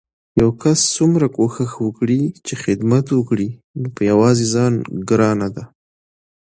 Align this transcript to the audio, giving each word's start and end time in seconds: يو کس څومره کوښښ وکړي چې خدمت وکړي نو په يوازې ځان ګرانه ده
يو 0.41 0.49
کس 0.61 0.79
څومره 0.95 1.27
کوښښ 1.35 1.71
وکړي 1.85 2.21
چې 2.45 2.53
خدمت 2.63 3.05
وکړي 3.11 3.49
نو 3.79 3.87
په 3.95 4.01
يوازې 4.11 4.45
ځان 4.53 4.73
ګرانه 5.09 5.47
ده 5.55 5.63